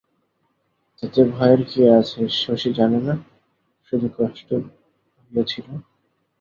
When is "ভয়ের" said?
1.31-1.61